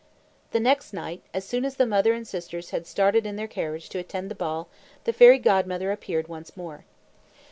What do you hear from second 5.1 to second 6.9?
Fairy Godmother appeared once more.